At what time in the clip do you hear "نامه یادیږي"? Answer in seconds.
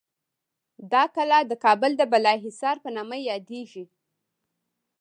2.95-3.85